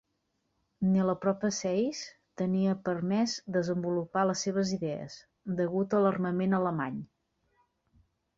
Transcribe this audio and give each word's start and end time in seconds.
Ni 0.93 1.01
la 1.09 1.13
pròpia 1.25 1.51
Zeiss 1.57 1.99
tenia 2.41 2.73
permès 2.87 3.35
desenvolupar 3.59 4.25
les 4.31 4.43
seves 4.47 4.73
idees, 4.79 5.19
degut 5.61 5.95
a 5.99 6.01
l'armament 6.07 6.59
alemany. 6.63 6.99